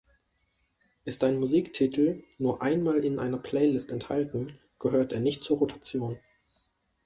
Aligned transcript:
Ist 1.05 1.23
ein 1.23 1.39
Musiktitel 1.39 2.23
nur 2.39 2.63
einmal 2.63 3.05
in 3.05 3.19
einer 3.19 3.37
Playlist 3.37 3.91
enthalten, 3.91 4.57
gehört 4.79 5.13
er 5.13 5.19
nicht 5.19 5.43
zur 5.43 5.59
Rotation. 5.59 6.17